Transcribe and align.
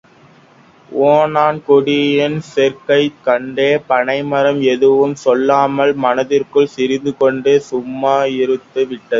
ஒணாங் 1.07 1.59
கொடியின் 1.65 2.37
செருக்கைக் 2.47 3.19
கண்ட 3.21 3.59
பனைமரம், 3.87 4.61
எதுவும் 4.73 5.15
சொல்லாமல் 5.25 5.93
மனத்திற்குள் 5.99 6.73
சிரித்துக்கொண்டு 6.75 7.53
சும்மாயிருந்துவிட்டது. 7.71 9.07